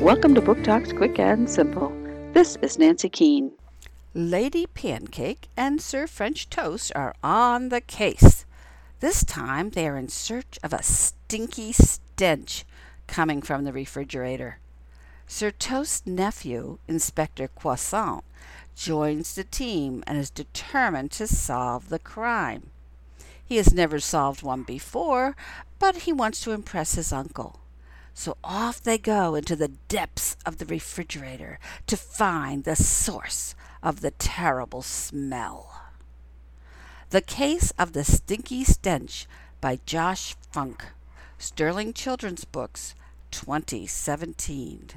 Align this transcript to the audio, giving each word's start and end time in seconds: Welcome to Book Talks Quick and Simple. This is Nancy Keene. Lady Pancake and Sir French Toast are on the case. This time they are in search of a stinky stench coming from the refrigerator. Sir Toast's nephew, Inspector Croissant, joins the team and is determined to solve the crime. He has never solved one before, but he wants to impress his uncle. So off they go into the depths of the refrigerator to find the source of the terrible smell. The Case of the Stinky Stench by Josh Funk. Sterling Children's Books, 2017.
Welcome 0.00 0.32
to 0.36 0.40
Book 0.40 0.62
Talks 0.62 0.92
Quick 0.92 1.18
and 1.18 1.50
Simple. 1.50 1.92
This 2.32 2.56
is 2.62 2.78
Nancy 2.78 3.08
Keene. 3.08 3.50
Lady 4.14 4.64
Pancake 4.68 5.48
and 5.56 5.82
Sir 5.82 6.06
French 6.06 6.48
Toast 6.48 6.92
are 6.94 7.16
on 7.20 7.70
the 7.70 7.80
case. 7.80 8.46
This 9.00 9.24
time 9.24 9.70
they 9.70 9.88
are 9.88 9.96
in 9.96 10.08
search 10.08 10.56
of 10.62 10.72
a 10.72 10.84
stinky 10.84 11.72
stench 11.72 12.64
coming 13.08 13.42
from 13.42 13.64
the 13.64 13.72
refrigerator. 13.72 14.60
Sir 15.26 15.50
Toast's 15.50 16.06
nephew, 16.06 16.78
Inspector 16.86 17.48
Croissant, 17.56 18.22
joins 18.76 19.34
the 19.34 19.42
team 19.42 20.04
and 20.06 20.16
is 20.16 20.30
determined 20.30 21.10
to 21.10 21.26
solve 21.26 21.88
the 21.88 21.98
crime. 21.98 22.70
He 23.44 23.56
has 23.56 23.74
never 23.74 23.98
solved 23.98 24.44
one 24.44 24.62
before, 24.62 25.34
but 25.80 25.96
he 25.96 26.12
wants 26.12 26.40
to 26.42 26.52
impress 26.52 26.94
his 26.94 27.12
uncle. 27.12 27.58
So 28.14 28.36
off 28.42 28.82
they 28.82 28.98
go 28.98 29.34
into 29.34 29.54
the 29.56 29.68
depths 29.68 30.36
of 30.44 30.58
the 30.58 30.66
refrigerator 30.66 31.58
to 31.86 31.96
find 31.96 32.64
the 32.64 32.76
source 32.76 33.54
of 33.82 34.00
the 34.00 34.10
terrible 34.12 34.82
smell. 34.82 35.82
The 37.10 37.20
Case 37.20 37.72
of 37.78 37.92
the 37.92 38.04
Stinky 38.04 38.64
Stench 38.64 39.26
by 39.60 39.78
Josh 39.86 40.36
Funk. 40.52 40.84
Sterling 41.38 41.92
Children's 41.92 42.44
Books, 42.44 42.94
2017. 43.30 44.90